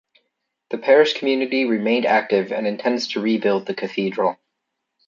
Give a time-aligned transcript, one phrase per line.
[0.71, 4.37] The parish community remained active, and intends to rebuild the cathedral.